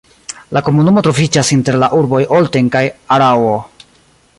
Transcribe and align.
La 0.57 0.63
komunumo 0.69 1.03
troviĝas 1.07 1.53
inter 1.57 1.79
la 1.85 1.91
urboj 2.01 2.23
Olten 2.39 2.73
kaj 2.77 2.83
Araŭo. 3.19 3.55